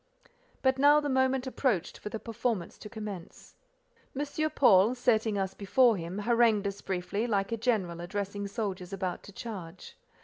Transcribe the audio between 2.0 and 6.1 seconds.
the performance to commence. M. Paul, setting us before